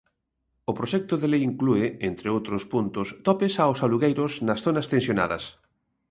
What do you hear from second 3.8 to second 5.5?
alugueiros nas zonas tensionadas.